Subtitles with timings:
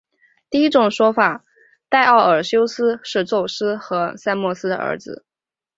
[0.49, 1.45] 第一种说法
[1.87, 5.23] 戴欧尼修斯是宙斯和塞墨勒的儿子。